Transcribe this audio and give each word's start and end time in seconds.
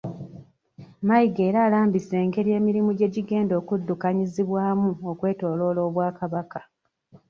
Mayiga 1.07 1.41
era 1.49 1.59
alambise 1.67 2.13
engeri 2.25 2.49
emirimu 2.59 2.89
gyegigenda 2.99 3.53
okuddukanyizibwamu 3.61 4.89
okwetooloola 5.11 5.79
Obwakabaka. 5.87 6.59